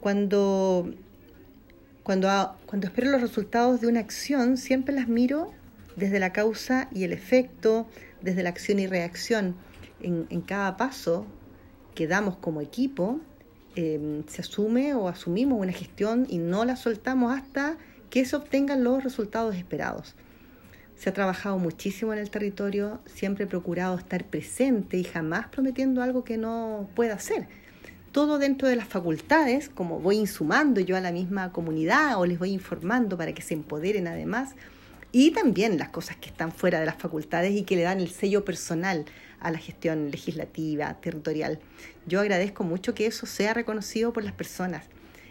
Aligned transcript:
Cuando, 0.00 0.92
cuando, 2.02 2.56
cuando 2.66 2.86
espero 2.86 3.10
los 3.10 3.20
resultados 3.20 3.80
de 3.80 3.88
una 3.88 4.00
acción, 4.00 4.56
siempre 4.56 4.94
las 4.94 5.08
miro 5.08 5.52
desde 5.96 6.20
la 6.20 6.32
causa 6.32 6.88
y 6.92 7.04
el 7.04 7.12
efecto, 7.12 7.86
desde 8.22 8.42
la 8.42 8.50
acción 8.50 8.78
y 8.78 8.86
reacción. 8.86 9.56
En, 10.00 10.26
en 10.30 10.40
cada 10.40 10.76
paso 10.76 11.26
que 11.94 12.06
damos 12.06 12.36
como 12.36 12.60
equipo, 12.60 13.20
eh, 13.80 14.24
se 14.26 14.42
asume 14.42 14.94
o 14.94 15.06
asumimos 15.06 15.60
una 15.60 15.72
gestión 15.72 16.26
y 16.28 16.38
no 16.38 16.64
la 16.64 16.74
soltamos 16.74 17.36
hasta 17.36 17.76
que 18.10 18.24
se 18.24 18.34
obtengan 18.34 18.82
los 18.82 19.04
resultados 19.04 19.54
esperados. 19.54 20.16
Se 20.96 21.10
ha 21.10 21.12
trabajado 21.12 21.58
muchísimo 21.58 22.12
en 22.12 22.18
el 22.18 22.28
territorio, 22.28 23.00
siempre 23.06 23.44
he 23.44 23.46
procurado 23.46 23.96
estar 23.96 24.24
presente 24.24 24.96
y 24.96 25.04
jamás 25.04 25.46
prometiendo 25.46 26.02
algo 26.02 26.24
que 26.24 26.38
no 26.38 26.88
pueda 26.96 27.14
hacer. 27.14 27.46
Todo 28.12 28.38
dentro 28.38 28.68
de 28.68 28.76
las 28.76 28.88
facultades, 28.88 29.68
como 29.68 30.00
voy 30.00 30.16
insumando 30.16 30.80
yo 30.80 30.96
a 30.96 31.00
la 31.00 31.12
misma 31.12 31.52
comunidad 31.52 32.18
o 32.18 32.24
les 32.24 32.38
voy 32.38 32.50
informando 32.50 33.18
para 33.18 33.34
que 33.34 33.42
se 33.42 33.54
empoderen 33.54 34.08
además, 34.08 34.54
y 35.12 35.30
también 35.30 35.78
las 35.78 35.90
cosas 35.90 36.16
que 36.16 36.28
están 36.28 36.52
fuera 36.52 36.80
de 36.80 36.86
las 36.86 36.96
facultades 36.96 37.52
y 37.52 37.62
que 37.62 37.76
le 37.76 37.82
dan 37.82 38.00
el 38.00 38.10
sello 38.10 38.44
personal 38.44 39.04
a 39.40 39.50
la 39.50 39.58
gestión 39.58 40.10
legislativa, 40.10 40.94
territorial. 41.00 41.60
Yo 42.06 42.20
agradezco 42.20 42.64
mucho 42.64 42.94
que 42.94 43.06
eso 43.06 43.26
sea 43.26 43.54
reconocido 43.54 44.12
por 44.12 44.24
las 44.24 44.32
personas. 44.32 44.86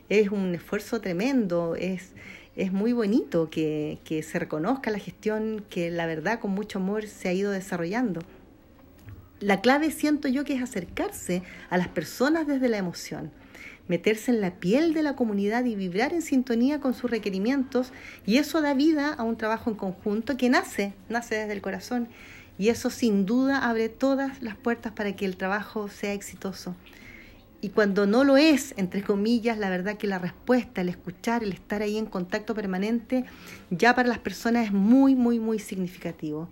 Es 0.09 0.29
un 0.29 0.55
esfuerzo 0.55 1.01
tremendo, 1.01 1.75
es, 1.75 2.13
es 2.55 2.71
muy 2.71 2.93
bonito 2.93 3.49
que, 3.49 3.99
que 4.03 4.23
se 4.23 4.39
reconozca 4.39 4.89
la 4.89 4.99
gestión 4.99 5.65
que 5.69 5.91
la 5.91 6.05
verdad 6.05 6.39
con 6.39 6.51
mucho 6.51 6.79
amor 6.79 7.07
se 7.07 7.29
ha 7.29 7.33
ido 7.33 7.51
desarrollando. 7.51 8.21
La 9.39 9.61
clave 9.61 9.91
siento 9.91 10.27
yo 10.27 10.43
que 10.43 10.55
es 10.55 10.63
acercarse 10.63 11.43
a 11.69 11.77
las 11.77 11.87
personas 11.87 12.47
desde 12.47 12.69
la 12.69 12.77
emoción, 12.77 13.31
meterse 13.87 14.31
en 14.31 14.41
la 14.41 14.55
piel 14.55 14.95
de 14.95 15.03
la 15.03 15.15
comunidad 15.15 15.63
y 15.65 15.75
vibrar 15.75 16.11
en 16.11 16.23
sintonía 16.23 16.79
con 16.79 16.95
sus 16.95 17.11
requerimientos 17.11 17.91
y 18.25 18.37
eso 18.37 18.61
da 18.61 18.73
vida 18.73 19.13
a 19.13 19.21
un 19.21 19.37
trabajo 19.37 19.69
en 19.69 19.75
conjunto 19.75 20.37
que 20.37 20.49
nace, 20.49 20.93
nace 21.07 21.35
desde 21.35 21.53
el 21.53 21.61
corazón 21.61 22.07
y 22.57 22.69
eso 22.69 22.89
sin 22.89 23.27
duda 23.27 23.69
abre 23.69 23.89
todas 23.89 24.41
las 24.41 24.55
puertas 24.55 24.93
para 24.93 25.15
que 25.15 25.25
el 25.25 25.37
trabajo 25.37 25.87
sea 25.87 26.13
exitoso. 26.13 26.75
Y 27.61 27.69
cuando 27.69 28.07
no 28.07 28.23
lo 28.23 28.37
es, 28.37 28.73
entre 28.77 29.03
comillas, 29.03 29.59
la 29.59 29.69
verdad 29.69 29.97
que 29.97 30.07
la 30.07 30.17
respuesta, 30.17 30.81
el 30.81 30.89
escuchar, 30.89 31.43
el 31.43 31.53
estar 31.53 31.83
ahí 31.83 31.97
en 31.97 32.07
contacto 32.07 32.55
permanente, 32.55 33.25
ya 33.69 33.93
para 33.93 34.09
las 34.09 34.19
personas 34.19 34.65
es 34.65 34.71
muy, 34.71 35.13
muy, 35.13 35.39
muy 35.39 35.59
significativo. 35.59 36.49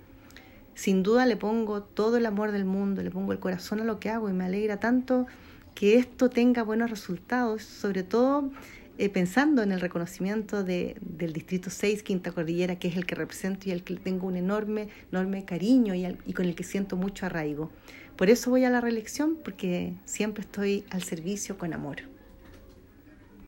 Sin 0.76 1.04
duda 1.04 1.26
le 1.26 1.38
pongo 1.38 1.82
todo 1.82 2.18
el 2.18 2.26
amor 2.26 2.52
del 2.52 2.66
mundo, 2.66 3.02
le 3.02 3.10
pongo 3.10 3.32
el 3.32 3.40
corazón 3.40 3.80
a 3.80 3.86
lo 3.86 4.00
que 4.00 4.10
hago 4.10 4.30
y 4.30 4.34
me 4.34 4.44
alegra 4.44 4.80
tanto 4.80 5.26
que 5.74 5.98
esto 5.98 6.30
tenga 6.30 6.64
buenos 6.64 6.90
resultados, 6.90 7.64
sobre 7.64 8.04
todo 8.04 8.52
eh, 8.98 9.10
pensando 9.10 9.64
en 9.64 9.72
el 9.72 9.82
reconocimiento 9.82 10.64
de, 10.64 10.98
del 11.02 11.34
Distrito 11.34 11.70
6, 11.70 12.04
Quinta 12.04 12.32
Cordillera, 12.32 12.78
que 12.78 12.90
es 12.90 12.98
el 12.98 13.06
que 13.06 13.16
represento 13.16 13.70
y 13.70 13.72
al 13.72 13.84
que 13.84 13.96
tengo 13.96 14.28
un 14.28 14.36
enorme, 14.36 14.90
enorme 15.12 15.44
cariño 15.46 15.96
y, 15.96 16.06
y 16.26 16.34
con 16.34 16.46
el 16.46 16.56
que 16.56 16.64
siento 16.64 16.98
mucho 16.98 17.26
arraigo. 17.26 17.72
Por 18.16 18.30
eso 18.30 18.50
voy 18.50 18.64
a 18.64 18.70
la 18.70 18.80
reelección, 18.80 19.38
porque 19.44 19.94
siempre 20.06 20.42
estoy 20.42 20.86
al 20.90 21.04
servicio 21.04 21.58
con 21.58 21.74
amor. 21.74 22.15